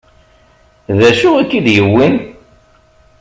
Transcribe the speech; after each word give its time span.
D 0.97 1.01
acu 1.09 1.29
i 1.41 1.43
k-id-yewwin? 1.49 2.15